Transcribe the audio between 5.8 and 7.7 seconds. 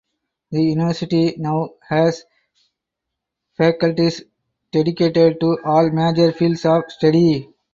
major fields of study.